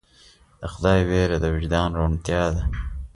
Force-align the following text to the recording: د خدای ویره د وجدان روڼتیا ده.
د 0.59 0.61
خدای 0.73 0.99
ویره 1.09 1.37
د 1.41 1.45
وجدان 1.55 1.89
روڼتیا 1.97 2.43
ده. 2.55 2.63